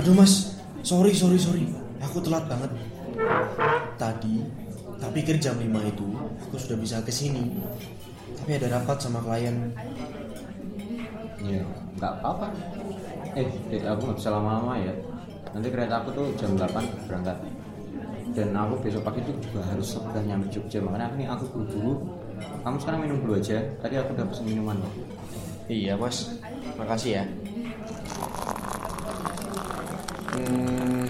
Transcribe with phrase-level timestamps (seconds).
[0.00, 1.68] Aduh mas, sorry sorry sorry,
[2.00, 2.72] aku telat banget.
[4.00, 4.48] Tadi,
[4.96, 6.08] tak pikir jam 5 itu
[6.40, 7.60] aku sudah bisa ke sini.
[8.40, 9.68] Tapi ada rapat sama klien.
[11.44, 11.68] Iya,
[12.00, 12.48] nggak apa-apa.
[13.36, 14.96] Eh, Dek, aku nggak bisa lama-lama ya.
[15.52, 17.36] Nanti kereta aku tuh jam 8 berangkat.
[18.32, 20.80] Dan aku besok pagi tuh juga harus segera nyampe Jogja.
[20.80, 22.08] Makanya ini aku buru-buru.
[22.64, 23.60] Kamu sekarang minum dulu aja.
[23.84, 24.80] Tadi aku udah pesen minuman.
[25.68, 26.32] Iya mas,
[26.80, 27.24] makasih ya.
[30.32, 31.04] Hmm,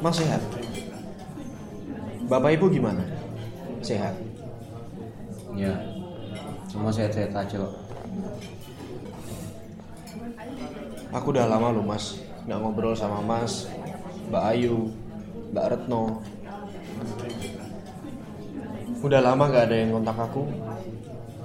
[0.00, 0.40] mas sehat?
[2.26, 3.04] Bapak ibu gimana?
[3.84, 4.16] Sehat?
[5.52, 5.76] Ya,
[6.72, 7.74] semua sehat-sehat aja kok.
[11.12, 12.16] Aku udah lama loh mas
[12.48, 13.68] nggak ngobrol sama mas,
[14.32, 14.88] Mbak Ayu,
[15.52, 16.24] Mbak Retno.
[19.04, 20.42] Udah lama nggak ada yang kontak aku.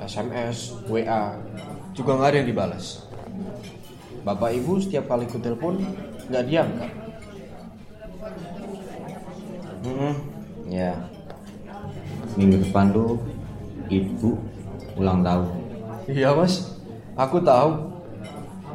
[0.01, 1.37] SMS, WA,
[1.93, 3.05] juga nggak ada yang dibalas.
[4.21, 5.81] Bapak ibu setiap kali ku telepon
[6.29, 6.91] nggak diangkat.
[9.81, 10.13] Hmm,
[10.69, 10.93] ya.
[12.37, 13.17] Minggu depan tuh
[13.89, 14.37] ibu
[14.97, 15.47] ulang tahun.
[16.09, 16.77] Iya mas,
[17.17, 17.89] aku tahu.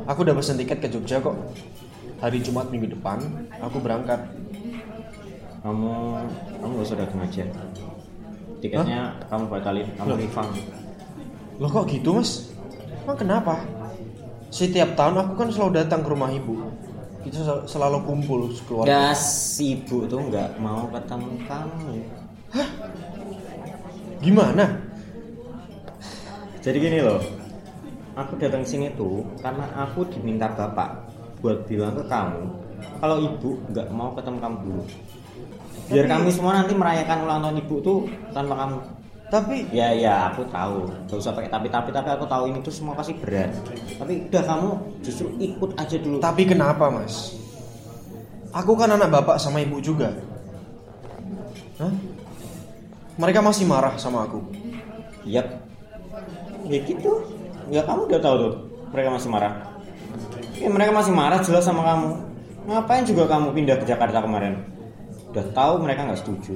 [0.06, 1.34] Aku udah pesen tiket ke Jogja kok.
[2.22, 3.18] Hari Jumat minggu depan
[3.58, 4.22] aku berangkat.
[5.66, 5.90] Kamu
[6.62, 7.42] kamu gak usah datang aja.
[8.62, 10.54] Tiketnya kamu batalin, kamu refund.
[11.56, 12.52] Loh kok gitu mas?
[13.02, 13.54] Emang kenapa?
[14.48, 16.54] Setiap tahun aku kan selalu datang ke rumah ibu.
[17.22, 18.88] Kita sel- selalu kumpul sekeluarga.
[18.88, 21.92] Ya si ibu tuh nggak mau ketemu kamu.
[24.18, 24.64] Gimana?
[26.62, 27.22] Jadi gini loh,
[28.14, 31.06] aku datang sini tuh karena aku diminta bapak
[31.38, 32.42] buat bilang ke kamu
[32.98, 34.82] kalau ibu nggak mau ketemu kamu dulu.
[35.86, 37.98] Biar Tapi- kami semua nanti merayakan ulang tahun ibu tuh
[38.34, 38.78] tanpa kamu.
[39.26, 42.70] Tapi Ya ya aku tahu, gak usah pakai tapi tapi tapi aku tahu ini tuh
[42.70, 43.50] semua pasti berat.
[43.98, 44.70] Tapi udah kamu
[45.02, 46.22] justru ikut aja dulu.
[46.22, 47.34] tapi kenapa mas?
[48.54, 50.14] Aku kan anak bapak sama ibu juga.
[51.82, 51.92] Hah?
[53.18, 54.40] Mereka masih marah sama aku.
[55.26, 55.48] Yap.
[56.70, 57.26] Ya gitu.
[57.66, 58.54] Ya kamu udah tahu tuh,
[58.94, 59.52] mereka masih marah.
[60.54, 62.10] Ya mereka masih marah jelas sama kamu.
[62.66, 64.62] Ngapain juga kamu pindah ke Jakarta kemarin?
[65.34, 66.54] Udah tahu mereka nggak setuju.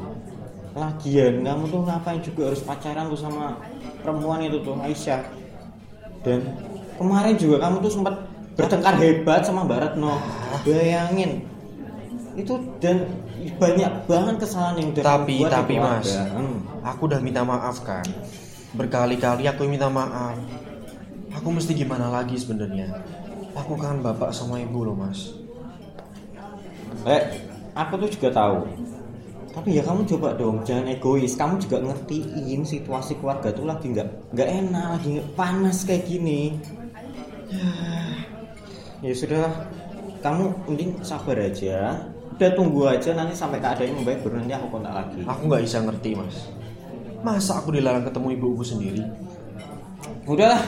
[0.71, 3.59] Lagian kamu tuh ngapain juga harus pacaran tuh sama
[4.03, 5.23] perempuan itu tuh Aisyah.
[6.23, 6.47] Dan
[6.95, 8.15] kemarin juga kamu tuh sempat
[8.55, 10.15] bertengkar hebat sama Mbak Retno.
[10.63, 11.43] Bayangin.
[12.39, 13.09] Itu dan
[13.59, 16.63] banyak banget kesalahan yang udah Tapi tapi mas, Hmm.
[16.85, 18.05] aku udah minta maaf kan.
[18.77, 20.39] Berkali-kali aku minta maaf.
[21.35, 23.03] Aku mesti gimana lagi sebenarnya?
[23.59, 25.35] Aku kan bapak sama ibu loh mas.
[27.09, 27.23] Eh,
[27.75, 28.69] aku tuh juga tahu.
[29.51, 31.35] Tapi ya kamu coba dong, jangan egois.
[31.35, 36.55] Kamu juga ngertiin situasi keluarga tuh lagi nggak nggak enak, lagi panas kayak gini.
[39.01, 39.49] Ya sudah,
[40.21, 42.05] kamu mending sabar aja.
[42.37, 45.25] Udah tunggu aja nanti sampai keadaan membaik baru nanti aku kontak lagi.
[45.25, 46.37] Aku nggak bisa ngerti mas.
[47.25, 49.01] Masa aku dilarang ketemu ibuku sendiri?
[50.29, 50.61] Udahlah,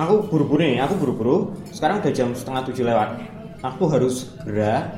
[0.00, 1.36] aku buru-buru nih, aku buru-buru.
[1.68, 3.20] Sekarang udah jam setengah tujuh lewat.
[3.60, 4.96] Aku harus segera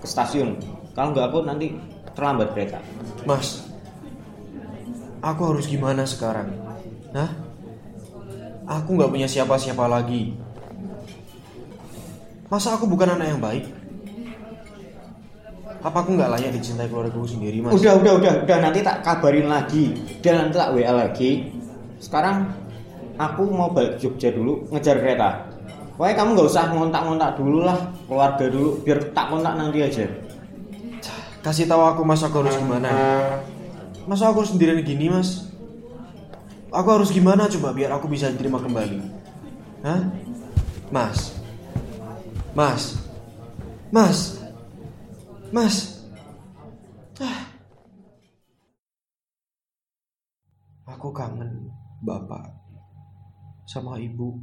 [0.00, 0.56] ke stasiun.
[0.96, 1.76] Kalau nggak aku nanti
[2.16, 2.80] terlambat kereta.
[3.28, 3.68] Mas,
[5.20, 6.48] aku harus gimana sekarang?
[7.12, 7.30] Hah?
[8.66, 10.34] Aku nggak punya siapa-siapa lagi.
[12.50, 13.68] Masa aku bukan anak yang baik?
[15.84, 17.78] Apa aku nggak layak dicintai keluargaku sendiri, Mas?
[17.78, 19.94] Udah, udah, udah, udah nanti tak kabarin lagi.
[20.18, 21.52] Dan nanti tak WA lagi.
[22.02, 22.50] Sekarang
[23.20, 25.46] aku mau balik ke Jogja dulu ngejar kereta.
[25.94, 30.06] Pokoknya kamu nggak usah ngontak-ngontak dulu lah keluarga dulu biar tak kontak nanti aja.
[31.46, 32.90] Kasih tahu aku mas aku harus gimana?
[34.10, 35.46] Masa aku harus sendirian gini, Mas?
[36.74, 38.98] Aku harus gimana coba biar aku bisa diterima kembali?
[39.86, 40.10] Hah?
[40.90, 41.38] Mas.
[42.50, 42.98] Mas.
[43.94, 44.42] Mas.
[45.54, 46.02] Mas.
[47.22, 47.46] Ah.
[50.98, 51.70] Aku kangen
[52.02, 52.58] Bapak
[53.70, 54.34] sama Ibu.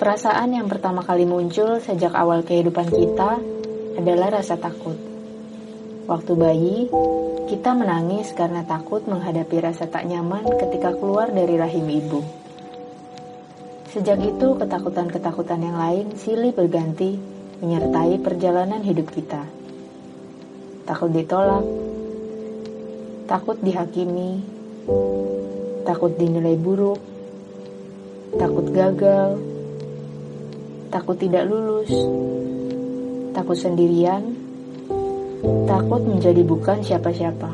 [0.00, 3.36] Perasaan yang pertama kali muncul sejak awal kehidupan kita
[4.00, 4.96] adalah rasa takut.
[6.08, 6.88] Waktu bayi,
[7.44, 12.24] kita menangis karena takut menghadapi rasa tak nyaman ketika keluar dari rahim ibu.
[13.92, 17.20] Sejak itu, ketakutan-ketakutan yang lain silih berganti
[17.60, 19.44] menyertai perjalanan hidup kita.
[20.88, 21.68] Takut ditolak,
[23.28, 24.40] takut dihakimi,
[25.84, 26.96] takut dinilai buruk,
[28.40, 29.49] takut gagal,
[30.90, 31.90] takut tidak lulus,
[33.30, 34.34] takut sendirian,
[35.70, 37.50] takut menjadi bukan siapa-siapa.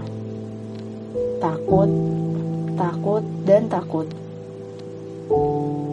[1.36, 1.90] Takut,
[2.80, 4.08] takut, dan takut.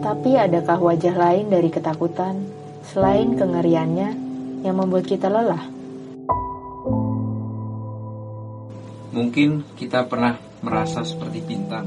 [0.00, 2.48] Tapi adakah wajah lain dari ketakutan
[2.88, 4.10] selain kengeriannya
[4.64, 5.68] yang membuat kita lelah?
[9.14, 11.86] Mungkin kita pernah merasa seperti bintang.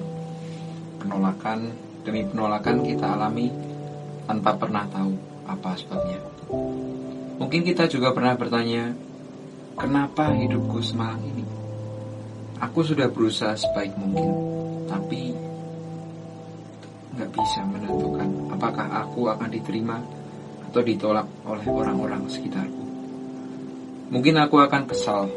[1.01, 1.74] Penolakan
[2.06, 3.51] demi penolakan kita alami
[4.24, 6.20] tanpa pernah tahu apa sebabnya.
[7.40, 8.92] Mungkin kita juga pernah bertanya,
[9.80, 11.46] kenapa hidupku semalang ini?
[12.60, 14.30] Aku sudah berusaha sebaik mungkin,
[14.90, 15.32] tapi
[17.18, 19.98] nggak bisa menentukan apakah aku akan diterima
[20.70, 22.84] atau ditolak oleh orang-orang sekitarku.
[24.08, 25.30] Mungkin aku akan kesal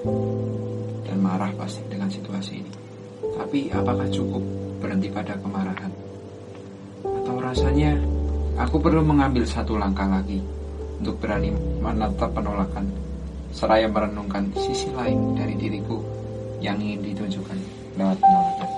[1.05, 2.73] dan marah pasti dengan situasi ini.
[3.35, 4.45] Tapi apakah cukup
[4.79, 5.93] berhenti pada kemarahan?
[7.03, 7.97] Atau rasanya
[8.57, 10.41] aku perlu mengambil satu langkah lagi
[10.99, 11.53] untuk berani
[11.83, 12.89] menatap penolakan
[13.51, 15.99] seraya merenungkan sisi lain dari diriku
[16.63, 17.59] yang ingin ditunjukkan
[17.99, 18.71] lewat penolakan.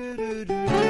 [0.00, 0.89] Setiap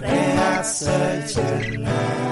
[0.00, 2.30] Rehat sejenak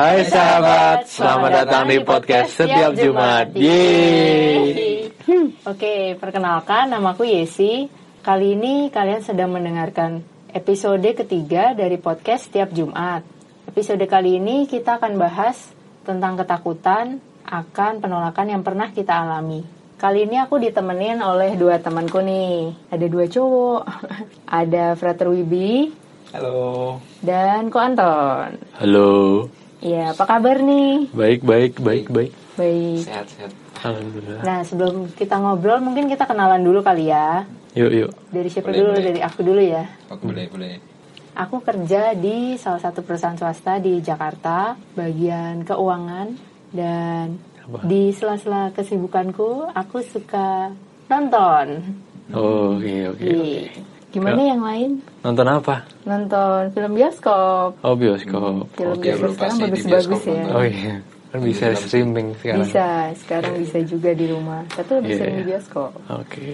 [0.00, 3.52] Hai sahabat, selamat datang di podcast setiap Jumat.
[3.52, 5.12] Yeay.
[5.68, 7.84] Oke, perkenalkan namaku Yesi.
[8.24, 10.24] Kali ini kalian sedang mendengarkan
[10.56, 13.28] episode ketiga dari podcast setiap Jumat.
[13.68, 15.68] Episode kali ini kita akan bahas
[16.08, 19.79] tentang ketakutan akan penolakan yang pernah kita alami.
[20.00, 22.72] Kali ini aku ditemenin oleh dua temanku nih.
[22.88, 23.82] Ada dua cowok.
[24.60, 25.92] Ada Frater Wibi
[26.32, 26.96] Halo.
[27.20, 28.56] dan Ko Anton.
[28.80, 29.12] Halo,
[29.80, 31.08] Iya, apa kabar nih?
[31.12, 32.32] baik baik baik baik.
[32.56, 33.00] Baik.
[33.04, 33.52] Sehat-sehat.
[33.80, 34.40] Alhamdulillah.
[34.40, 37.44] Nah, sebelum kita ngobrol, mungkin kita kenalan dulu kali ya.
[37.72, 38.10] Yuk yuk.
[38.28, 38.90] Dari siapa Boleh, dulu?
[38.92, 39.04] boleh.
[39.04, 39.84] Dari aku dulu ya.
[40.08, 40.72] Oh, boleh, boleh.
[41.32, 46.28] Aku kerja di salah satu perusahaan swasta di Jakarta, bagian keuangan
[46.72, 47.49] dan?
[47.82, 50.70] Di sela-sela kesibukanku, aku suka
[51.06, 51.66] nonton.
[52.30, 53.26] Oh, Oke oke oke.
[53.26, 53.66] Ih,
[54.10, 54.90] Gimana yang lain?
[55.22, 55.86] Nonton apa?
[56.02, 57.78] Nonton film bioskop.
[57.80, 58.66] Oh bioskop.
[58.74, 59.06] Film Oke.
[59.06, 60.32] bioskop sekarang bagus-bagus ya.
[60.34, 60.50] nonton.
[60.50, 60.94] Oh iya,
[61.30, 62.60] kan bisa streaming sekarang.
[62.66, 64.66] Bisa, sekarang bisa juga di rumah.
[64.66, 65.48] Tapi lebih Iya, sering di iya.
[65.54, 65.90] bioskop.
[66.10, 66.46] Oke.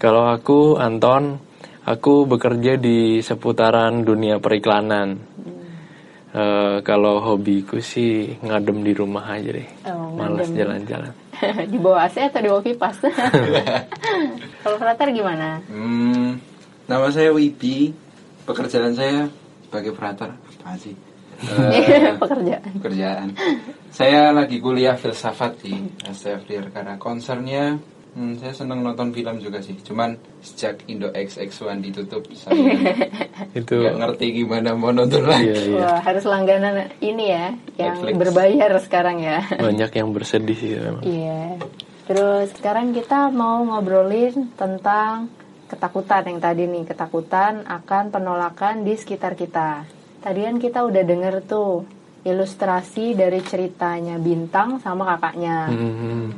[0.00, 1.36] Kalau aku Anton,
[1.84, 5.20] aku bekerja di seputaran dunia periklanan.
[6.32, 9.68] Eh, kalau hobiku sih ngadem di rumah aja deh.
[9.84, 10.56] Oh, Males ngadem.
[10.64, 11.12] jalan-jalan.
[11.72, 12.96] di bawah AC atau di bawah kipas?
[14.64, 15.60] Kalau Frater gimana?
[15.68, 16.40] Hmm,
[16.88, 17.92] nama saya Wibi.
[18.42, 19.28] Pekerjaan saya
[19.68, 20.32] sebagai operator
[20.64, 20.96] apa sih?
[21.42, 22.70] Eh, Pekerjaan.
[22.80, 23.28] pekerjaan.
[23.92, 27.76] Saya lagi kuliah filsafat di STFDR karena concernnya
[28.16, 29.76] hmm, saya seneng nonton film juga sih.
[29.80, 32.56] Cuman sejak Indo XX1 ditutup saya
[33.52, 33.82] Itu.
[33.82, 35.48] nggak ngerti gimana mau nonton lagi.
[35.48, 35.78] Iya iya.
[35.80, 38.14] Wah, harus langganan ini ya, yang Netflix.
[38.20, 39.38] berbayar sekarang ya.
[39.56, 41.02] Banyak yang bersedih sih memang.
[41.04, 41.40] Iya.
[42.02, 45.30] Terus sekarang kita mau ngobrolin tentang
[45.72, 49.88] ketakutan yang tadi nih, ketakutan akan penolakan di sekitar kita.
[50.20, 51.88] Tadi kan kita udah denger tuh
[52.22, 55.72] ilustrasi dari ceritanya Bintang sama kakaknya.
[55.72, 56.28] Hmm.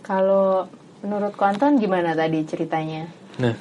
[0.00, 0.64] Kalau
[1.02, 3.06] menurut Konton gimana tadi ceritanya?
[3.38, 3.54] Nah,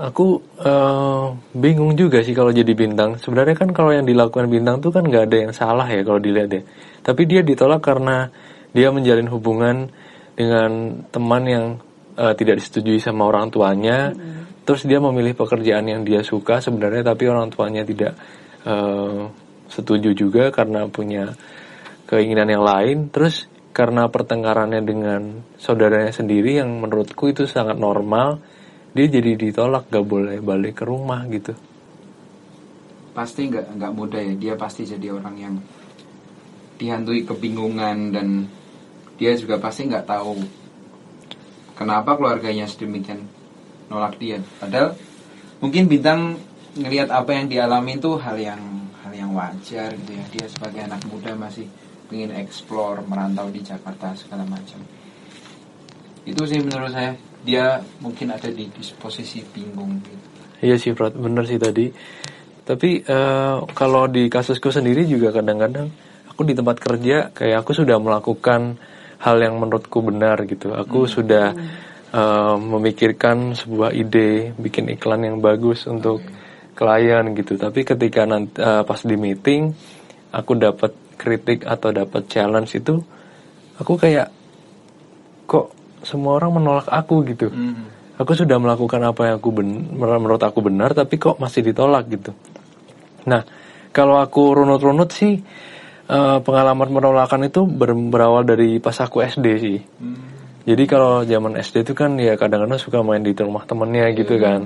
[0.00, 3.20] aku eh, bingung juga sih kalau jadi bintang.
[3.20, 6.50] Sebenarnya kan kalau yang dilakukan bintang tuh kan nggak ada yang salah ya kalau dilihat
[6.50, 6.62] ya.
[7.04, 8.32] Tapi dia ditolak karena
[8.72, 9.90] dia menjalin hubungan
[10.34, 11.64] dengan teman yang
[12.16, 14.10] eh, tidak disetujui sama orang tuanya.
[14.64, 18.16] Terus dia memilih pekerjaan yang dia suka sebenarnya, tapi orang tuanya tidak
[18.64, 19.20] eh,
[19.70, 21.36] setuju juga karena punya
[22.10, 23.12] keinginan yang lain.
[23.14, 28.42] Terus karena pertengkarannya dengan saudaranya sendiri yang menurutku itu sangat normal
[28.90, 31.54] dia jadi ditolak gak boleh balik ke rumah gitu.
[33.14, 34.34] Pasti nggak nggak mudah ya.
[34.34, 35.54] Dia pasti jadi orang yang
[36.80, 38.50] dihantui kebingungan dan
[39.20, 40.40] dia juga pasti nggak tahu
[41.76, 43.22] kenapa keluarganya sedemikian
[43.86, 44.42] nolak dia.
[44.58, 44.98] Padahal
[45.62, 46.40] mungkin bintang
[46.74, 48.62] ngelihat apa yang dialami itu hal yang
[49.06, 50.24] hal yang wajar gitu ya.
[50.34, 51.66] Dia sebagai anak muda masih
[52.10, 54.78] ingin explore merantau di Jakarta segala macam
[56.26, 61.16] itu sih menurut saya dia mungkin ada di, di posisi bingung gitu Iya sih Prot,
[61.16, 61.88] bener sih tadi.
[62.68, 65.88] Tapi eh, kalau di kasusku sendiri juga kadang-kadang
[66.28, 68.76] aku di tempat kerja kayak aku sudah melakukan
[69.20, 70.76] hal yang menurutku benar gitu.
[70.76, 71.56] Aku sudah
[72.12, 76.20] eh, memikirkan sebuah ide, bikin iklan yang bagus untuk
[76.76, 77.56] klien gitu.
[77.56, 79.72] Tapi ketika nanti eh, pas di meeting
[80.30, 83.04] aku dapat kritik atau dapat challenge itu,
[83.76, 84.32] aku kayak
[85.44, 85.68] kok
[86.00, 87.52] semua orang menolak aku gitu.
[88.16, 92.32] Aku sudah melakukan apa yang aku ben- menurut aku benar tapi kok masih ditolak gitu.
[93.24, 93.44] Nah
[93.92, 95.40] kalau aku runut-runut sih
[96.06, 99.78] eh, pengalaman penolakan itu ber- berawal dari pas aku SD sih.
[100.68, 104.60] Jadi kalau zaman SD itu kan ya kadang-kadang suka main di rumah temennya gitu kan.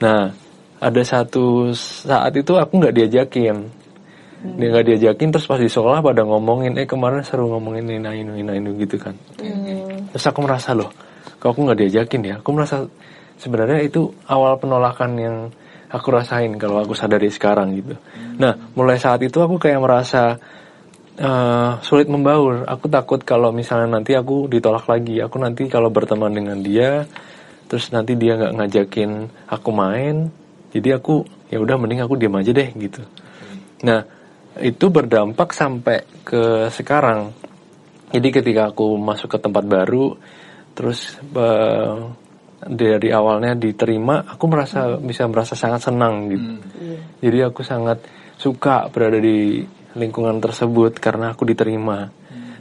[0.00, 0.32] Nah
[0.80, 3.68] ada satu saat itu aku nggak diajakin
[4.42, 8.10] dia nggak diajakin terus pas di sekolah pada ngomongin eh kemarin seru ngomongin ini nah,
[8.10, 9.14] ini ini, ini gitu kan.
[10.10, 10.90] Terus aku merasa loh
[11.38, 12.34] kok aku nggak diajakin ya?
[12.42, 12.86] Aku merasa
[13.38, 15.36] sebenarnya itu awal penolakan yang
[15.90, 17.94] aku rasain kalau aku sadari sekarang gitu.
[18.38, 20.38] Nah mulai saat itu aku kayak merasa
[21.18, 22.66] eh, sulit membaur.
[22.66, 25.22] Aku takut kalau misalnya nanti aku ditolak lagi.
[25.22, 27.06] Aku nanti kalau berteman dengan dia
[27.70, 29.10] terus nanti dia nggak ngajakin
[29.48, 30.28] aku main
[30.76, 33.00] jadi aku ya udah mending aku diam aja deh gitu.
[33.80, 34.21] Nah
[34.60, 37.32] itu berdampak sampai ke sekarang.
[38.12, 40.12] Jadi ketika aku masuk ke tempat baru,
[40.76, 41.96] terus eh,
[42.62, 46.50] dari awalnya diterima, aku merasa bisa merasa sangat senang gitu.
[47.24, 48.04] Jadi aku sangat
[48.36, 49.64] suka berada di
[49.96, 52.10] lingkungan tersebut karena aku diterima.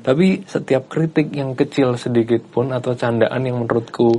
[0.01, 4.09] Tapi setiap kritik yang kecil sedikit pun atau candaan yang menurutku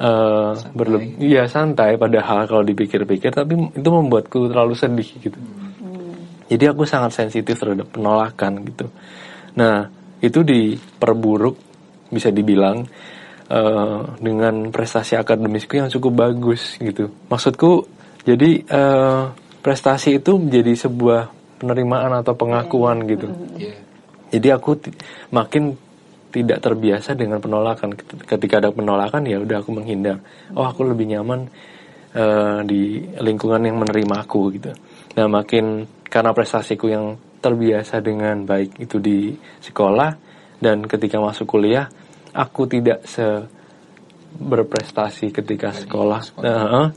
[0.00, 5.36] eh berlebih, iya santai padahal kalau dipikir-pikir, tapi itu membuatku terlalu sedih gitu.
[6.50, 8.90] Jadi aku sangat sensitif terhadap penolakan gitu.
[9.54, 9.86] Nah
[10.18, 11.54] itu diperburuk
[12.10, 12.82] bisa dibilang
[13.46, 17.06] eh, dengan prestasi akademisku yang cukup bagus gitu.
[17.30, 17.86] Maksudku
[18.26, 19.22] jadi eh,
[19.62, 21.20] prestasi itu menjadi sebuah
[21.62, 23.30] penerimaan atau pengakuan gitu.
[23.54, 23.74] Iya.
[24.30, 24.70] Jadi aku
[25.30, 25.78] makin
[26.30, 27.94] tidak terbiasa dengan penolakan.
[28.26, 30.18] Ketika ada penolakan ya udah aku menghindar.
[30.58, 31.46] Oh aku lebih nyaman
[32.14, 34.74] eh, di lingkungan yang menerima aku gitu.
[35.14, 40.10] Nah makin karena prestasiku yang terbiasa dengan baik itu di sekolah
[40.60, 41.88] dan ketika masuk kuliah
[42.36, 43.24] aku tidak se
[44.30, 46.20] berprestasi ketika sekolah.
[46.38, 46.88] Nah, eh.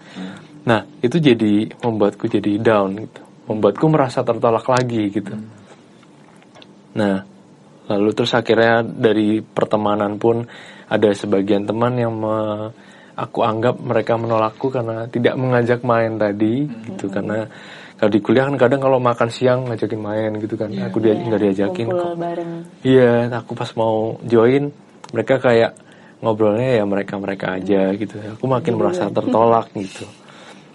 [0.67, 3.21] nah itu jadi membuatku jadi down gitu.
[3.49, 5.33] Membuatku merasa tertolak lagi gitu.
[6.93, 7.25] Nah,
[7.89, 10.45] lalu terus akhirnya dari pertemanan pun
[10.87, 12.69] ada sebagian teman yang me-
[13.13, 17.45] aku anggap mereka menolakku karena tidak mengajak main tadi gitu karena
[18.03, 20.67] kalau di kuliah kan kadang kalau makan siang ngajakin main gitu kan.
[20.91, 21.95] Aku dia nggak diajakin kok.
[21.95, 22.19] kumpul
[22.83, 24.75] Iya, aku pas mau join
[25.15, 25.71] mereka kayak
[26.19, 28.19] ngobrolnya ya mereka-mereka aja gitu.
[28.35, 30.03] Aku makin merasa tertolak gitu.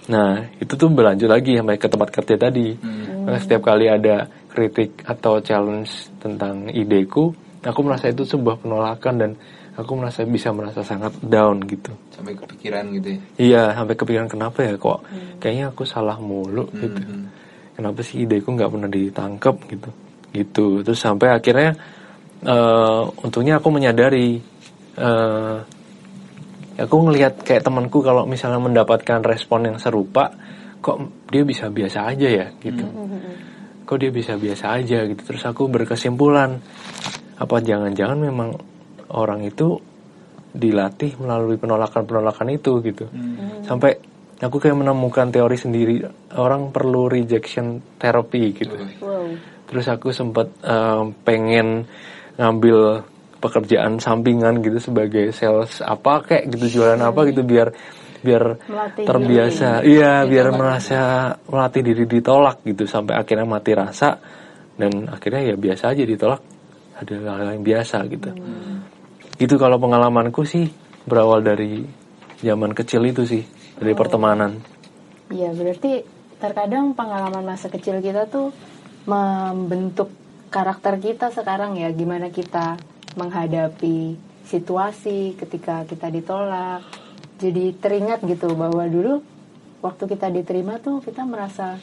[0.09, 2.73] Nah, itu tuh berlanjut lagi sampai ke tempat kerja tadi.
[3.29, 9.31] Karena setiap kali ada kritik atau challenge tentang ideku, aku merasa itu sebuah penolakan dan
[9.79, 11.95] aku merasa bisa merasa sangat down gitu.
[12.11, 15.07] sampai kepikiran gitu ya Iya, sampai kepikiran kenapa ya kok
[15.39, 16.99] kayaknya aku salah mulu gitu.
[16.99, 17.31] Hmm.
[17.79, 19.91] Kenapa sih ideku nggak pernah ditangkap gitu.
[20.35, 20.67] Gitu.
[20.83, 21.79] Terus sampai akhirnya
[22.43, 24.43] eh untungnya aku menyadari
[24.99, 25.57] eh
[26.79, 30.35] aku ngelihat kayak temanku kalau misalnya mendapatkan respon yang serupa
[30.83, 30.99] kok
[31.31, 32.83] dia bisa biasa aja ya gitu.
[33.87, 35.23] Kok dia bisa biasa aja gitu.
[35.23, 36.59] Terus aku berkesimpulan
[37.39, 38.59] apa jangan-jangan memang
[39.15, 39.81] orang itu
[40.53, 43.05] dilatih melalui penolakan-penolakan itu gitu.
[43.65, 44.01] Sampai
[44.41, 45.95] aku kayak menemukan teori sendiri
[46.39, 48.75] orang perlu rejection therapy gitu.
[49.03, 49.29] wow.
[49.69, 51.85] Terus aku sempat eh, pengen
[52.41, 53.05] ngambil
[53.39, 57.71] pekerjaan sampingan gitu sebagai sales apa kayak gitu jualan apa gitu biar
[58.19, 59.87] biar Melatih terbiasa.
[59.87, 64.19] iya biar merasa melatih diri ditolak gitu sampai akhirnya mati rasa.
[64.79, 66.43] Dan akhirnya ya biasa aja ditolak.
[66.99, 68.31] Ada hal yang biasa gitu
[69.39, 70.67] itu kalau pengalamanku sih
[71.07, 71.87] berawal dari
[72.43, 73.43] zaman kecil itu sih
[73.79, 74.59] dari pertemanan.
[75.31, 76.03] Iya, berarti
[76.43, 78.51] terkadang pengalaman masa kecil kita tuh
[79.07, 80.11] membentuk
[80.51, 81.91] karakter kita sekarang ya.
[81.95, 82.79] Gimana kita
[83.15, 84.19] menghadapi
[84.49, 86.83] situasi ketika kita ditolak
[87.39, 89.23] jadi teringat gitu bahwa dulu
[89.85, 91.79] waktu kita diterima tuh kita merasa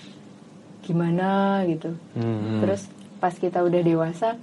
[0.83, 1.95] gimana gitu.
[2.17, 2.61] Hmm.
[2.61, 4.37] terus pas kita udah dewasa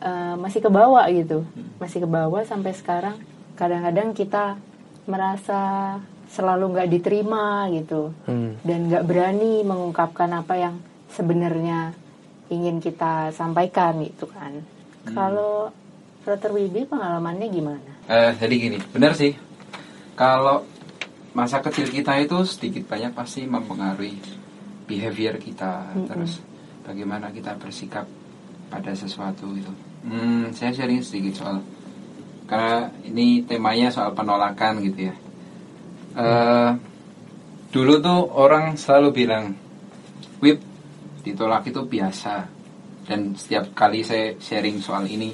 [0.00, 1.44] eh, masih kebawa gitu.
[1.80, 3.16] Masih kebawa sampai sekarang.
[3.56, 4.56] Kadang-kadang kita
[5.06, 8.10] merasa selalu nggak diterima gitu.
[8.26, 8.58] Hmm.
[8.66, 10.74] dan nggak berani mengungkapkan apa yang
[11.14, 11.94] sebenarnya
[12.50, 14.62] ingin kita sampaikan gitu kan.
[15.06, 15.70] Kalau
[16.26, 17.90] Frater Wibi pengalamannya gimana?
[18.10, 19.34] Eh, jadi gini, benar sih.
[20.18, 20.66] Kalau
[21.30, 24.18] masa kecil kita itu sedikit banyak pasti mempengaruhi
[24.86, 26.42] behavior kita, terus
[26.86, 28.06] bagaimana kita bersikap
[28.68, 29.72] pada sesuatu itu.
[30.06, 31.58] Hmm, saya sharing sedikit soal
[32.46, 35.14] karena ini temanya soal penolakan gitu ya.
[36.16, 36.70] Eh,
[37.74, 39.52] dulu tuh orang selalu bilang,
[40.38, 40.62] Wip,
[41.26, 42.46] ditolak itu biasa.
[43.06, 45.30] Dan setiap kali saya sharing soal ini,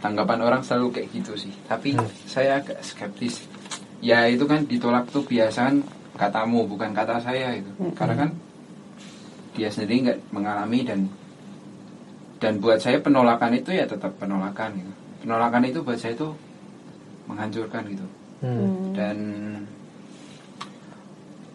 [0.00, 1.96] tanggapan orang selalu kayak gitu sih tapi
[2.28, 3.42] saya agak skeptis
[4.04, 5.76] ya itu kan ditolak tuh biasa kan
[6.16, 8.30] katamu bukan kata saya itu karena kan
[9.56, 11.08] dia sendiri nggak mengalami dan
[12.36, 14.92] dan buat saya penolakan itu ya tetap penolakan gitu.
[15.24, 16.28] Penolakan itu buat saya itu
[17.26, 18.06] menghancurkan gitu.
[18.36, 18.92] Hmm.
[18.92, 19.16] dan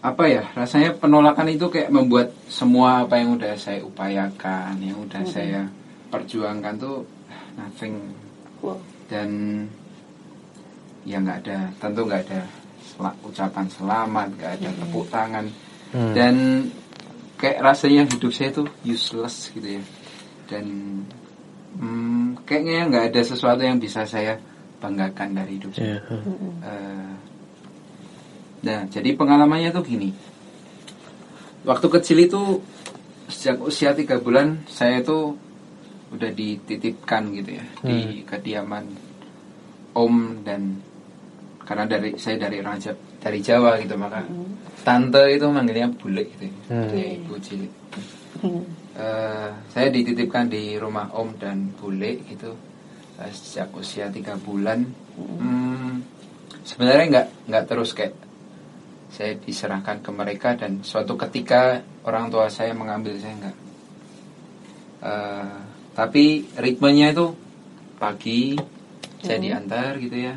[0.01, 5.21] apa ya rasanya penolakan itu kayak membuat semua apa yang udah saya upayakan yang udah
[5.29, 5.69] saya
[6.09, 7.05] perjuangkan tuh
[7.53, 8.01] nothing.
[8.65, 8.81] Wow.
[9.05, 9.29] dan
[11.05, 12.41] ya nggak ada tentu nggak ada
[12.81, 15.45] sel- ucapan selamat nggak ada tepuk tangan.
[15.93, 16.13] Hmm.
[16.17, 16.35] dan
[17.37, 19.83] kayak rasanya hidup saya tuh useless gitu ya
[20.51, 20.65] dan
[21.79, 24.35] hmm, kayaknya nggak ada sesuatu yang bisa saya
[24.77, 26.51] banggakan dari hidup saya Iya, hmm.
[26.61, 27.11] Eh,
[28.61, 30.11] nah, jadi pengalamannya tuh gini.
[31.61, 32.41] Waktu kecil itu
[33.25, 35.37] sejak usia tiga bulan saya tuh
[36.11, 38.83] udah dititipkan gitu ya di kediaman
[39.93, 40.75] om dan
[41.63, 44.19] karena dari saya dari orang Ja- dari Jawa gitu maka
[44.81, 46.91] tante itu manggilnya bule gitu ya, Hmm.
[46.91, 47.71] ibu cilik.
[48.91, 52.51] Eh, saya dititipkan di rumah om dan bule gitu
[53.23, 54.83] eh, sejak usia tiga bulan.
[55.15, 56.03] Hmm,
[56.67, 58.11] sebenarnya nggak nggak terus kayak
[59.07, 63.57] saya diserahkan ke mereka dan suatu ketika orang tua saya mengambil saya nggak.
[65.07, 65.55] Eh,
[65.95, 67.31] tapi ritmenya itu
[67.95, 68.59] pagi
[69.23, 70.35] saya diantar gitu ya,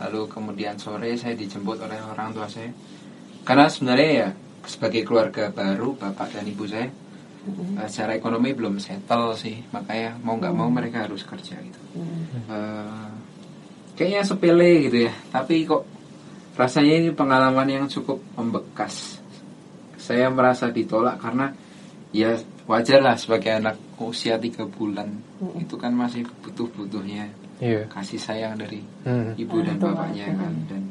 [0.00, 2.72] lalu kemudian sore saya dijemput oleh orang tua saya.
[3.46, 4.28] Karena sebenarnya ya
[4.66, 6.90] sebagai keluarga baru bapak dan ibu saya
[7.76, 11.80] eh, secara ekonomi belum settle sih, makanya mau nggak mau mereka harus kerja gitu.
[12.46, 13.08] Eh,
[13.94, 15.82] kayaknya sepele gitu ya, tapi kok
[16.56, 19.20] rasanya ini pengalaman yang cukup membekas.
[19.96, 21.50] Saya merasa ditolak karena
[22.14, 25.08] ya wajar lah sebagai anak usia tiga bulan
[25.56, 27.88] itu kan masih butuh-butuhnya Iya.
[27.88, 29.32] kasih sayang dari Hmm.
[29.32, 30.82] ibu dan bapaknya kan dan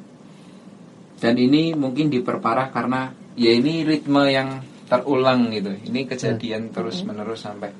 [1.21, 5.73] dan ini mungkin diperparah karena ya ini ritme yang terulang gitu.
[5.89, 7.73] Ini kejadian terus menerus sampai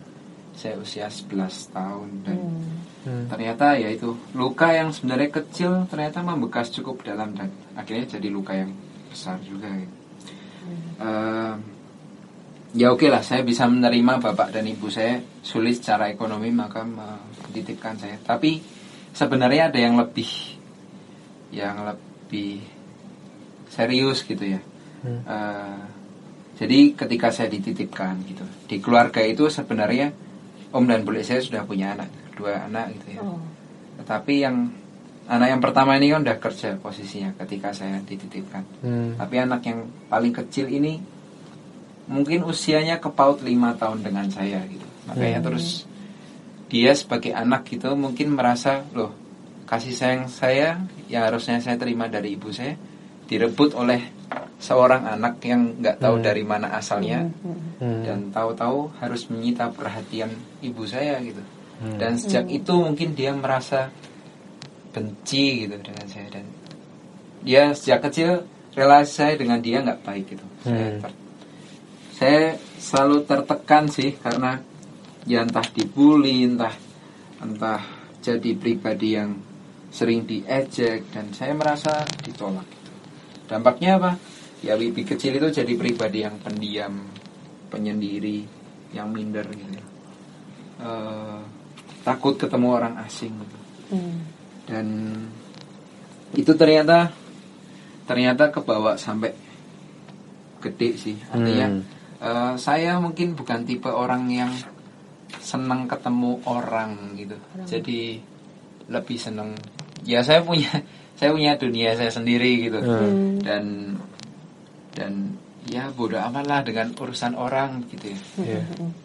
[0.56, 2.40] saya usia 11 tahun dan
[3.06, 3.30] Hmm.
[3.30, 8.58] ternyata ya itu luka yang sebenarnya kecil ternyata membekas cukup dalam dan akhirnya jadi luka
[8.58, 8.74] yang
[9.14, 9.96] besar juga gitu.
[11.06, 11.54] Eh,
[12.74, 17.94] ya oke lah saya bisa menerima bapak dan ibu saya sulit secara ekonomi maka menitipkan
[17.94, 18.18] saya.
[18.26, 18.58] Tapi
[19.14, 20.58] sebenarnya ada yang lebih
[21.54, 22.66] yang lebih
[23.70, 24.62] serius gitu ya.
[25.06, 25.22] Hmm.
[25.30, 25.80] Eh,
[26.56, 30.12] jadi ketika saya dititipkan gitu di keluarga itu sebenarnya
[30.72, 33.40] om dan bule saya sudah punya anak dua anak gitu ya Oh.
[34.04, 34.72] tetapi yang
[35.26, 39.16] anak yang pertama ini kan udah kerja posisinya ketika saya dititipkan Hmm.
[39.18, 41.00] tapi anak yang paling kecil ini
[42.06, 44.86] mungkin usianya kepaut lima tahun dengan saya gitu.
[45.10, 45.90] Makanya terus
[46.70, 49.10] dia sebagai anak gitu mungkin merasa loh
[49.66, 50.78] kasih sayang saya
[51.10, 52.78] yang harusnya saya terima dari ibu saya
[53.26, 54.06] direbut oleh
[54.56, 57.28] seorang anak yang nggak tahu dari mana asalnya
[57.76, 58.08] Hmm.
[58.08, 60.32] dan tahu-tahu harus menyita perhatian
[60.64, 61.44] ibu saya gitu.
[61.84, 62.00] Hmm.
[62.00, 63.92] Dan sejak itu mungkin dia merasa
[64.96, 66.46] benci gitu dengan saya dan
[67.44, 70.46] dia sejak kecil relasi saya dengan dia nggak baik gitu.
[70.64, 71.00] Saya, Hmm.
[71.04, 71.20] ter-
[72.16, 72.44] saya
[72.80, 74.56] selalu tertekan sih karena
[75.28, 76.74] ya entah dibully, entah
[77.44, 77.84] entah
[78.24, 79.36] jadi pribadi yang
[79.92, 82.92] sering diejek dan saya merasa ditolak gitu.
[83.52, 84.12] Dampaknya apa?
[84.66, 87.06] Ya Wibi kecil itu jadi pribadi yang pendiam,
[87.70, 88.42] penyendiri,
[88.98, 89.78] yang minder gitu.
[90.82, 91.40] Eh,
[92.02, 93.58] takut ketemu orang asing gitu.
[93.94, 94.18] Hmm.
[94.66, 94.88] Dan
[96.34, 97.14] itu ternyata
[98.10, 99.32] ternyata kebawa sampai
[100.66, 101.16] gede sih.
[101.30, 101.82] Artinya Hmm.
[102.26, 104.50] eh, saya mungkin bukan tipe orang yang
[105.46, 107.38] senang ketemu orang gitu.
[107.70, 108.18] Jadi
[108.90, 109.54] lebih senang.
[110.02, 110.70] Ya saya punya
[111.22, 112.82] saya punya dunia saya sendiri gitu.
[112.82, 113.38] Hmm.
[113.46, 113.64] Dan
[114.96, 115.36] dan
[115.68, 118.20] ya bodoh amat lah dengan urusan orang gitu ya.
[118.40, 118.62] Iya.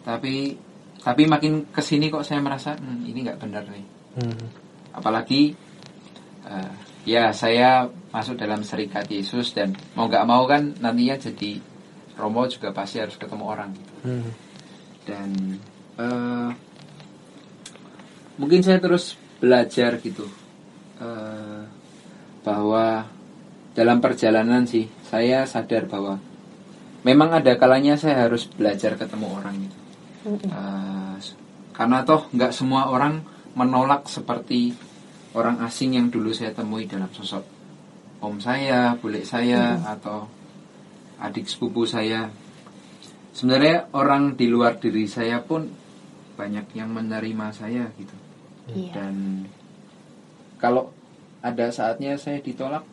[0.07, 0.55] Tapi
[1.01, 3.85] tapi makin ke sini kok saya merasa "Hmm, ini nggak benar nih.
[4.21, 4.45] Hmm.
[4.95, 5.51] Apalagi
[6.47, 6.71] eh,
[7.05, 11.57] ya saya masuk dalam serikat Yesus dan mau nggak mau kan nantinya jadi
[12.19, 13.93] Romo juga pasti harus ketemu orang gitu.
[14.05, 14.29] Hmm.
[15.01, 15.29] dan
[15.97, 16.49] eh,
[18.37, 20.29] mungkin saya terus belajar gitu
[21.01, 21.61] eh,
[22.45, 23.09] bahwa
[23.73, 26.15] dalam perjalanan sih saya sadar bahwa
[27.03, 29.77] memang ada kalanya saya harus belajar ketemu orang gitu.
[30.47, 31.15] Eh,
[31.75, 33.19] karena toh nggak semua orang
[33.57, 34.71] menolak seperti
[35.35, 37.43] orang asing yang dulu saya temui dalam sosok
[38.23, 40.31] om saya, bule saya atau
[41.19, 42.31] adik sepupu saya.
[43.35, 45.67] Sebenarnya orang di luar diri saya pun
[46.39, 48.15] banyak yang menerima saya gitu.
[48.71, 48.93] Iya.
[48.93, 49.15] dan
[50.61, 50.93] kalau
[51.41, 52.85] ada saatnya saya ditolak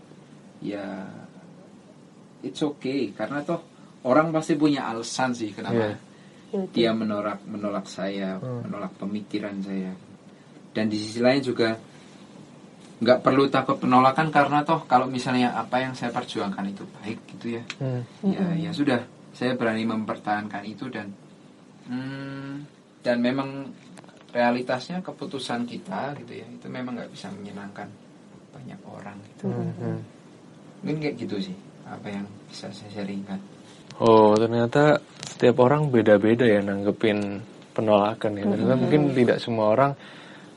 [0.64, 1.04] ya
[2.42, 3.10] it's okay.
[3.12, 3.60] Karena toh
[4.06, 5.96] orang pasti punya alasan sih kenapa
[6.48, 6.64] Iya.
[6.72, 9.92] dia menolak menolak saya menolak pemikiran saya.
[10.72, 11.76] Dan di sisi lain juga
[12.98, 17.46] nggak perlu takut penolakan karena toh kalau misalnya apa yang saya perjuangkan itu baik gitu
[17.58, 17.62] ya.
[17.78, 18.02] Hmm.
[18.24, 19.00] ya ya sudah.
[19.36, 21.14] Saya berani mempertahankan itu dan
[21.86, 22.66] hmm,
[23.02, 23.70] dan memang
[24.28, 27.88] realitasnya keputusan kita gitu ya itu memang nggak bisa menyenangkan
[28.52, 29.48] banyak orang gitu.
[29.48, 30.00] Hmm.
[30.84, 31.56] mungkin kayak gitu sih
[31.88, 33.40] apa yang bisa saya sharingkan
[33.98, 37.42] Oh, ternyata setiap orang beda-beda ya nanggepin
[37.74, 38.46] penolakan ya.
[38.46, 39.90] Ternyata mungkin tidak semua orang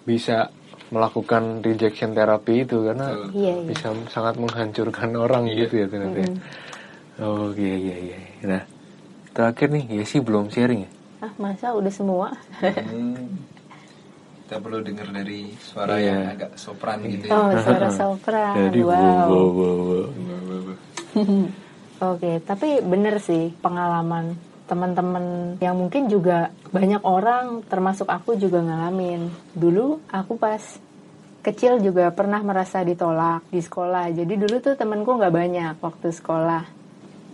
[0.05, 0.53] bisa
[0.93, 3.17] melakukan rejection therapy itu karena.
[3.33, 3.65] Iya, iya.
[3.65, 6.21] bisa sangat menghancurkan orang gitu ya ternyata.
[6.21, 6.29] ya.
[7.17, 8.17] Oh, iya iya iya.
[8.45, 8.61] Nah,
[9.33, 10.89] terakhir nih, ya sih belum sharing ya.
[11.25, 12.29] Ah, masa udah semua?
[12.61, 13.25] Hmm,
[14.45, 16.13] kita perlu dengar dari suara Iya.
[16.13, 18.53] yang agak sopran gitu ya Oh, suara sopran.
[18.69, 18.93] Jadi wow.
[18.93, 20.05] wow, wow, wow.
[22.11, 24.33] Oke, tapi bener sih pengalaman
[24.65, 29.29] teman-teman yang mungkin juga banyak orang termasuk aku juga ngalamin.
[29.53, 30.63] Dulu aku pas
[31.43, 34.09] kecil juga pernah merasa ditolak di sekolah.
[34.15, 36.63] Jadi dulu tuh temenku nggak banyak waktu sekolah.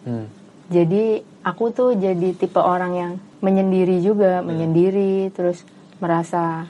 [0.04, 0.28] Hmm.
[0.68, 5.64] Jadi aku tuh jadi tipe orang yang menyendiri juga, menyendiri terus
[6.02, 6.68] merasa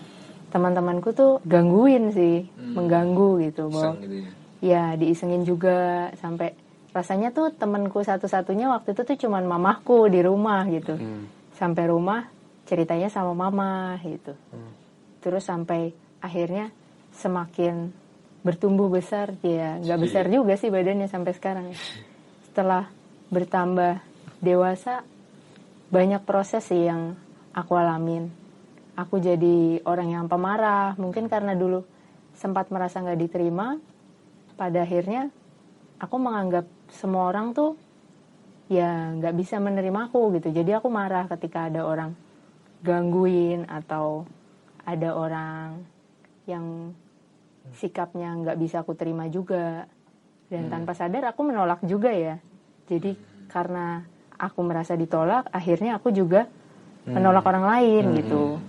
[0.53, 2.45] teman-temanku tuh gangguin sih,
[2.77, 3.73] mengganggu gitu.
[3.73, 4.29] bahwa gitu ya
[4.61, 6.53] ya diisengin juga sampai
[6.97, 10.97] rasanya tuh temenku satu-satunya waktu itu tuh cuman mamahku di rumah gitu.
[10.97, 11.29] Hmm.
[11.57, 12.29] sampai rumah
[12.69, 14.37] ceritanya sama mama gitu.
[15.25, 15.89] Terus sampai
[16.21, 16.69] akhirnya
[17.17, 17.89] semakin
[18.45, 21.65] bertumbuh besar ya nggak besar juga sih badannya sampai sekarang.
[22.45, 22.85] Setelah
[23.33, 24.05] bertambah
[24.37, 25.01] dewasa
[25.89, 27.17] banyak proses sih yang
[27.57, 28.29] aku alamin.
[28.93, 31.81] Aku jadi orang yang pemarah mungkin karena dulu
[32.37, 33.81] sempat merasa nggak diterima
[34.53, 35.33] pada akhirnya
[35.97, 37.75] aku menganggap semua orang tuh
[38.67, 40.51] ya nggak bisa menerima aku gitu.
[40.51, 42.15] Jadi aku marah ketika ada orang
[42.83, 44.27] gangguin atau
[44.87, 45.83] ada orang
[46.47, 46.95] yang
[47.75, 49.87] sikapnya nggak bisa aku terima juga.
[50.47, 52.39] Dan tanpa sadar aku menolak juga ya.
[52.87, 53.19] Jadi
[53.51, 54.03] karena
[54.39, 56.47] aku merasa ditolak akhirnya aku juga
[57.07, 58.59] menolak orang lain gitu.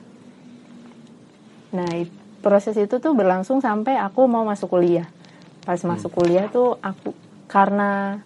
[1.75, 1.91] Nah
[2.43, 5.07] proses itu tuh berlangsung sampai aku mau masuk kuliah.
[5.63, 7.15] Pas masuk kuliah tuh aku
[7.49, 8.21] karena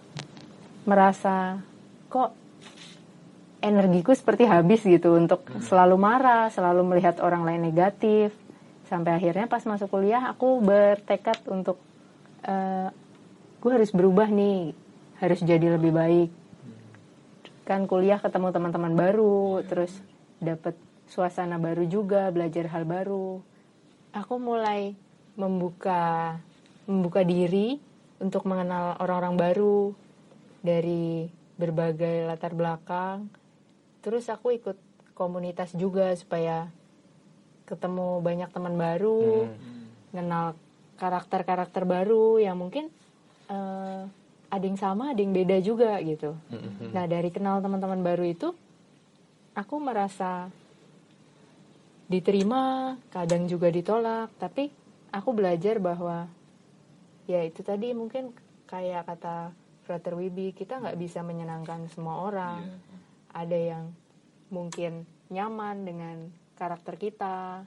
[0.83, 1.63] merasa
[2.11, 2.35] kok
[3.63, 8.35] energiku seperti habis gitu untuk selalu marah, selalu melihat orang lain negatif.
[8.91, 11.79] Sampai akhirnya pas masuk kuliah aku bertekad untuk
[12.43, 12.91] eh
[13.63, 14.75] gue harus berubah nih,
[15.23, 16.29] harus jadi lebih baik.
[17.63, 19.95] Kan kuliah ketemu teman-teman baru, terus
[20.43, 20.75] dapet
[21.07, 23.39] suasana baru juga, belajar hal baru.
[24.11, 24.99] Aku mulai
[25.39, 26.35] membuka
[26.83, 27.79] membuka diri
[28.23, 29.91] untuk mengenal orang-orang baru
[30.63, 31.27] dari
[31.59, 33.27] berbagai latar belakang.
[33.99, 34.79] Terus aku ikut
[35.11, 36.71] komunitas juga supaya
[37.67, 39.51] ketemu banyak teman baru,
[40.15, 40.55] kenal
[40.95, 42.87] karakter-karakter baru yang mungkin
[43.51, 44.01] eh,
[44.53, 46.37] ada yang sama, ada yang beda juga gitu.
[46.95, 48.55] Nah dari kenal teman-teman baru itu,
[49.57, 50.47] aku merasa
[52.05, 54.69] diterima, kadang juga ditolak, tapi
[55.09, 56.29] aku belajar bahwa
[57.29, 58.35] ya itu tadi mungkin
[58.67, 62.63] kayak kata Frater Wibi kita nggak bisa menyenangkan semua orang.
[63.33, 63.85] Ada yang
[64.53, 66.17] mungkin nyaman dengan
[66.55, 67.65] karakter kita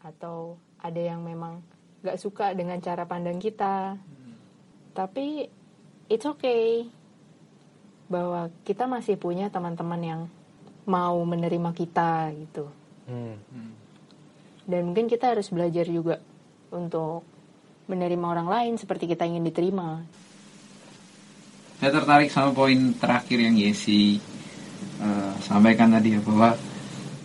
[0.00, 1.60] atau ada yang memang
[2.04, 3.96] nggak suka dengan cara pandang kita.
[4.94, 5.48] Tapi
[6.08, 6.86] it's okay
[8.08, 10.20] bahwa kita masih punya teman-teman yang
[10.84, 12.68] mau menerima kita gitu.
[13.08, 13.36] Hmm.
[14.64, 16.20] Dan mungkin kita harus belajar juga
[16.72, 17.24] untuk
[17.84, 20.00] menerima orang lain seperti kita ingin diterima.
[21.78, 24.16] Saya tertarik sama poin terakhir yang Yesi
[25.02, 26.56] eh, sampaikan tadi ya bahwa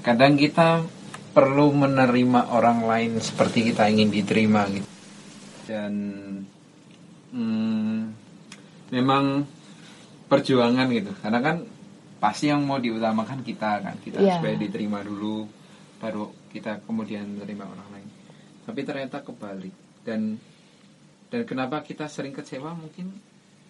[0.04, 0.84] kadang kita
[1.32, 4.88] perlu menerima orang lain seperti kita ingin diterima gitu.
[5.70, 5.94] Dan
[7.32, 8.00] hmm,
[8.92, 9.46] memang
[10.28, 11.14] perjuangan gitu.
[11.22, 11.58] Karena kan
[12.20, 14.42] pasti yang mau diutamakan kita kan kita Iya.
[14.42, 15.48] supaya diterima dulu
[16.04, 18.10] baru kita kemudian menerima orang lain.
[18.68, 20.40] Tapi ternyata kebalik dan
[21.28, 23.14] dan kenapa kita sering kecewa mungkin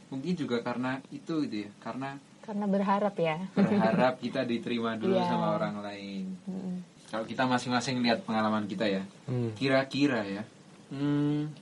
[0.07, 3.37] mungkin juga karena itu gitu ya karena Karena berharap ya.
[3.51, 5.27] berharap kita diterima dulu Iya.
[5.27, 6.75] sama orang lain Mm-mm.
[7.07, 9.53] kalau kita masing-masing lihat pengalaman kita ya Hmm.
[9.53, 10.43] kira-kira ya
[10.89, 11.53] hmm,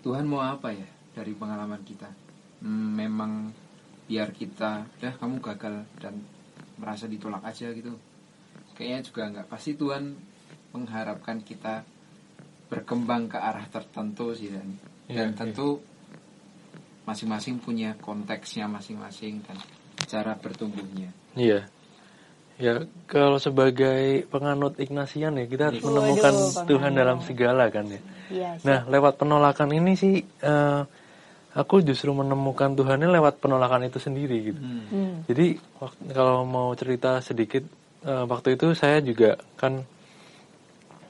[0.00, 2.08] Tuhan mau apa ya dari pengalaman kita
[2.60, 3.50] Hmm, memang
[4.04, 6.20] biar kita dah kamu gagal dan
[6.76, 7.96] merasa ditolak aja gitu
[8.74, 10.12] kayaknya juga nggak pasti Tuhan
[10.70, 11.80] mengharapkan kita
[12.70, 14.68] berkembang ke arah tertentu sih dan
[15.10, 15.82] dan Iya, tentu
[17.02, 19.58] masing-masing punya konteksnya masing-masing dan
[20.06, 21.66] cara bertumbuhnya Iya.
[22.60, 26.68] Ya, kalau sebagai penganut Ignasian ya, kita harus Waduh, menemukan penganut.
[26.68, 28.00] Tuhan dalam segala kan ya.
[28.28, 28.50] Iya.
[28.68, 30.80] Nah, lewat penolakan ini sih eh,
[31.56, 34.60] aku justru menemukan Tuhannya lewat penolakan itu sendiri gitu.
[34.60, 35.24] Hmm.
[35.24, 37.64] Jadi wak- kalau mau cerita sedikit
[38.04, 39.80] eh, waktu itu saya juga kan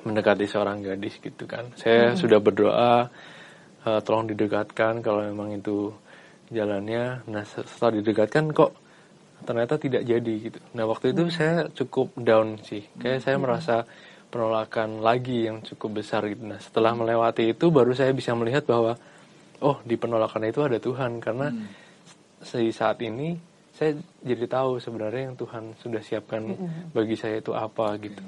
[0.04, 1.70] mendekati seorang gadis gitu kan.
[1.76, 3.08] Saya sudah berdoa
[3.86, 5.92] eh, tolong didekatkan kalau memang itu
[6.50, 7.24] jalannya.
[7.30, 8.72] Nah se- setelah didekatkan kok
[9.44, 10.58] ternyata tidak jadi gitu.
[10.76, 12.84] Nah waktu itu saya cukup down sih.
[13.00, 13.76] Kayak saya merasa
[14.30, 16.44] penolakan lagi yang cukup besar gitu.
[16.44, 18.94] Nah setelah melewati itu baru saya bisa melihat bahwa
[19.60, 21.48] oh di penolakan itu ada Tuhan karena
[22.40, 23.36] di saat ini
[23.76, 26.52] saya jadi tahu sebenarnya yang Tuhan sudah siapkan
[26.92, 28.20] bagi saya itu apa gitu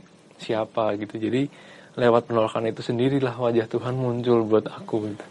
[0.43, 1.17] siapa gitu.
[1.17, 1.47] Jadi
[1.95, 5.27] lewat penolakan itu sendirilah wajah Tuhan muncul buat aku gitu.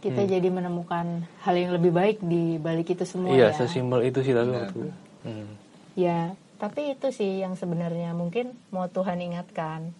[0.00, 3.56] Kita jadi menemukan hal yang lebih baik di balik itu semua iya ya.
[3.60, 4.80] sesimpel itu sih tapi waktu
[5.20, 5.52] Hmm.
[6.00, 8.16] Ya, tapi itu sih yang sebenarnya.
[8.16, 9.92] Mungkin mau Tuhan ingatkan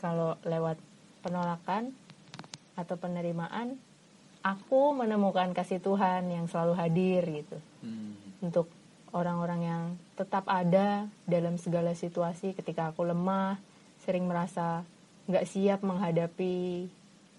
[0.00, 0.80] kalau lewat
[1.20, 1.92] penolakan
[2.72, 3.76] atau penerimaan
[4.44, 7.58] aku menemukan kasih Tuhan yang selalu hadir gitu.
[8.40, 8.72] Untuk
[9.14, 9.82] orang-orang yang
[10.18, 13.62] tetap ada dalam segala situasi ketika aku lemah,
[14.02, 14.82] sering merasa
[15.30, 16.90] nggak siap menghadapi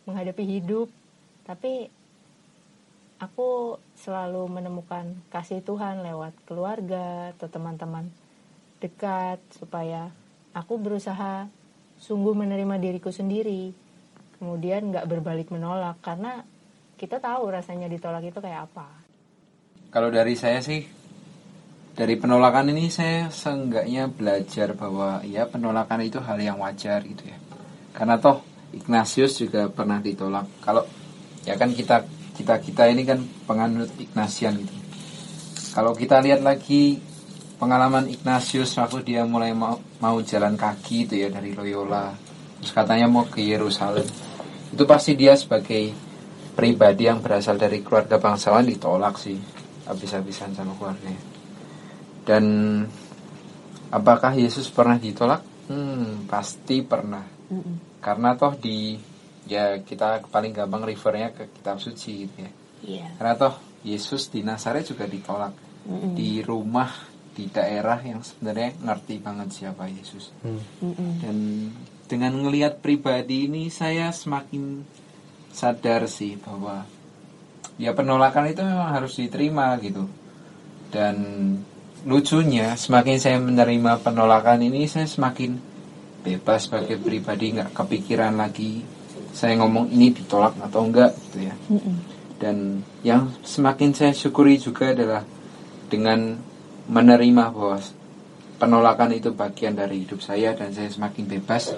[0.08, 0.88] menghadapi hidup,
[1.44, 1.92] tapi
[3.20, 8.08] aku selalu menemukan kasih Tuhan lewat keluarga atau teman-teman
[8.80, 10.14] dekat supaya
[10.56, 11.50] aku berusaha
[12.00, 13.76] sungguh menerima diriku sendiri.
[14.36, 16.44] Kemudian nggak berbalik menolak karena
[16.96, 18.88] kita tahu rasanya ditolak itu kayak apa.
[19.90, 21.05] Kalau dari saya sih
[21.96, 27.40] dari penolakan ini saya seenggaknya belajar bahwa ya penolakan itu hal yang wajar gitu ya.
[27.96, 28.44] Karena toh
[28.76, 30.60] Ignatius juga pernah ditolak.
[30.60, 30.84] Kalau
[31.48, 32.04] ya kan kita
[32.36, 34.76] kita kita ini kan penganut Ignatian gitu.
[35.72, 37.00] Kalau kita lihat lagi
[37.56, 42.12] pengalaman Ignatius waktu dia mulai mau, mau jalan kaki itu ya dari Loyola,
[42.60, 44.08] terus katanya mau ke Yerusalem,
[44.72, 45.96] itu pasti dia sebagai
[46.56, 49.40] pribadi yang berasal dari keluarga bangsawan ditolak sih
[49.88, 51.35] habis-habisan sama keluarganya.
[52.26, 52.46] Dan
[53.94, 55.46] apakah Yesus pernah ditolak?
[55.70, 57.24] Hmm, pasti pernah.
[58.02, 58.98] Karena toh di
[59.46, 62.52] ya kita paling gampang refernya ke kitab suci gitu ya.
[62.82, 65.54] iya Karena toh Yesus di Nazaret juga ditolak
[66.18, 66.90] di rumah
[67.36, 70.34] di daerah yang sebenarnya ngerti banget siapa Yesus.
[71.22, 71.70] Dan
[72.10, 74.82] dengan ngelihat pribadi ini saya semakin
[75.54, 76.86] sadar sih bahwa
[77.78, 80.10] ya penolakan itu memang harus diterima gitu.
[80.90, 81.16] Dan
[82.06, 85.58] lucunya semakin saya menerima penolakan ini saya semakin
[86.22, 88.86] bebas sebagai pribadi nggak kepikiran lagi
[89.36, 91.56] saya ngomong ini ditolak atau enggak gitu ya.
[92.40, 95.28] Dan yang semakin saya syukuri juga adalah
[95.92, 96.40] dengan
[96.88, 97.76] menerima bahwa
[98.56, 101.76] penolakan itu bagian dari hidup saya dan saya semakin bebas,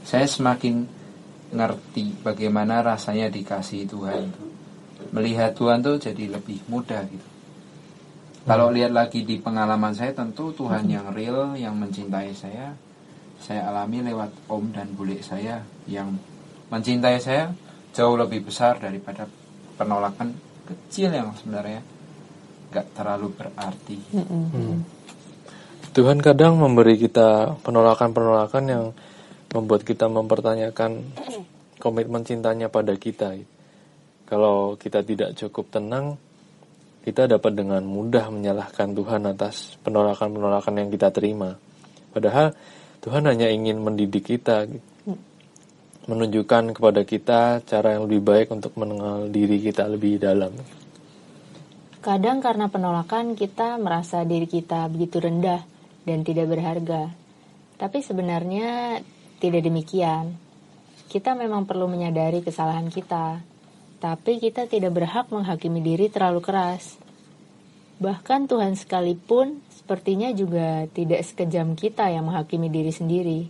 [0.00, 0.88] saya semakin
[1.52, 4.32] ngerti bagaimana rasanya dikasih Tuhan.
[5.12, 7.33] Melihat Tuhan tuh jadi lebih mudah gitu.
[8.44, 12.76] Kalau lihat lagi di pengalaman saya tentu Tuhan yang real yang mencintai saya
[13.40, 16.16] saya alami lewat om dan bule saya yang
[16.68, 17.52] mencintai saya
[17.92, 19.28] jauh lebih besar daripada
[19.76, 20.32] penolakan
[20.64, 21.80] kecil yang sebenarnya
[22.72, 23.96] nggak terlalu berarti.
[25.94, 28.84] Tuhan kadang memberi kita penolakan-penolakan yang
[29.54, 31.04] membuat kita mempertanyakan
[31.78, 33.38] komitmen cintanya pada kita.
[34.26, 36.18] Kalau kita tidak cukup tenang,
[37.04, 41.52] kita dapat dengan mudah menyalahkan Tuhan atas penolakan-penolakan yang kita terima.
[42.16, 42.56] Padahal
[43.04, 44.64] Tuhan hanya ingin mendidik kita,
[46.08, 50.56] menunjukkan kepada kita cara yang lebih baik untuk mengenal diri kita lebih dalam.
[52.00, 55.60] Kadang karena penolakan kita merasa diri kita begitu rendah
[56.08, 57.12] dan tidak berharga.
[57.80, 59.00] Tapi sebenarnya
[59.40, 60.36] tidak demikian.
[61.08, 63.40] Kita memang perlu menyadari kesalahan kita,
[64.04, 67.00] tapi kita tidak berhak menghakimi diri terlalu keras.
[68.04, 73.48] Bahkan Tuhan sekalipun sepertinya juga tidak sekejam kita yang menghakimi diri sendiri.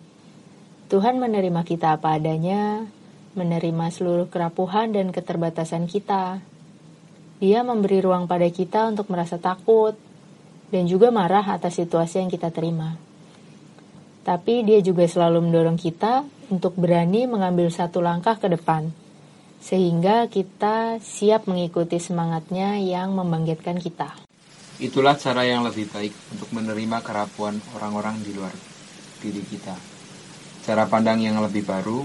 [0.86, 2.86] Tuhan menerima kita apa adanya,
[3.34, 6.38] menerima seluruh kerapuhan dan keterbatasan kita.
[7.42, 9.98] Dia memberi ruang pada kita untuk merasa takut
[10.70, 12.94] dan juga marah atas situasi yang kita terima.
[14.22, 18.94] Tapi dia juga selalu mendorong kita untuk berani mengambil satu langkah ke depan,
[19.64, 24.12] sehingga kita siap mengikuti semangatnya yang membangkitkan kita.
[24.76, 28.52] Itulah cara yang lebih baik untuk menerima kerapuan orang-orang di luar
[29.24, 29.72] diri kita.
[30.68, 32.04] Cara pandang yang lebih baru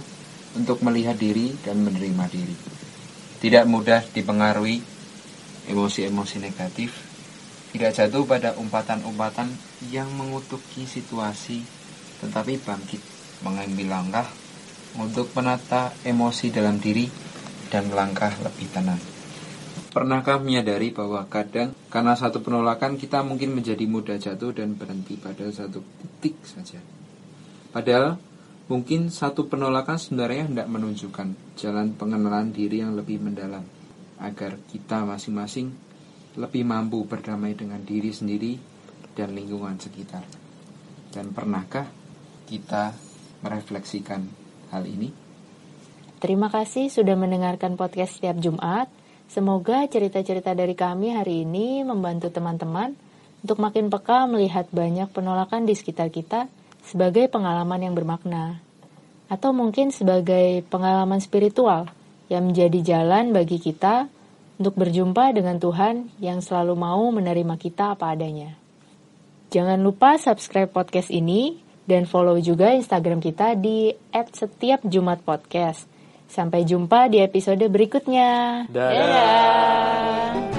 [0.56, 2.56] untuk melihat diri dan menerima diri.
[3.44, 4.80] Tidak mudah dipengaruhi
[5.68, 6.96] emosi-emosi negatif,
[7.76, 9.52] tidak jatuh pada umpatan-umpatan
[9.92, 11.60] yang mengutuki situasi,
[12.24, 13.02] tetapi bangkit
[13.44, 14.28] mengambil langkah
[14.98, 17.29] untuk menata emosi dalam diri
[17.70, 19.00] dan melangkah lebih tenang.
[19.90, 25.50] Pernahkah menyadari bahwa kadang karena satu penolakan kita mungkin menjadi mudah jatuh dan berhenti pada
[25.50, 26.78] satu titik saja.
[27.74, 28.22] Padahal
[28.70, 33.66] mungkin satu penolakan sebenarnya hendak menunjukkan jalan pengenalan diri yang lebih mendalam
[34.22, 35.74] agar kita masing-masing
[36.38, 38.54] lebih mampu berdamai dengan diri sendiri
[39.18, 40.22] dan lingkungan sekitar.
[41.10, 41.90] Dan pernahkah
[42.46, 42.94] kita
[43.42, 44.22] merefleksikan
[44.70, 45.29] hal ini?
[46.20, 48.92] Terima kasih sudah mendengarkan podcast setiap Jumat.
[49.32, 52.92] Semoga cerita-cerita dari kami hari ini membantu teman-teman
[53.40, 56.52] untuk makin peka melihat banyak penolakan di sekitar kita
[56.84, 58.60] sebagai pengalaman yang bermakna.
[59.32, 61.88] Atau mungkin sebagai pengalaman spiritual
[62.28, 64.12] yang menjadi jalan bagi kita
[64.60, 68.60] untuk berjumpa dengan Tuhan yang selalu mau menerima kita apa adanya.
[69.56, 75.99] Jangan lupa subscribe podcast ini dan follow juga Instagram kita di @setiapjumatpodcast.
[76.30, 78.64] Sampai jumpa di episode berikutnya.
[78.70, 79.90] Dadah.
[80.38, 80.59] Setiap